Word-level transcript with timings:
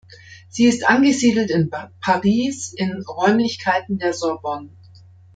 Sie 0.49 0.63
ist 0.65 0.87
angesiedelt 0.89 1.51
in 1.51 1.69
Paris 1.69 2.73
in 2.75 3.03
Räumlichkeiten 3.03 3.99
der 3.99 4.13
Sorbonne. 4.15 4.69